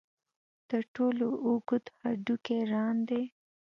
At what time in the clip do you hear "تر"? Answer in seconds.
0.69-0.83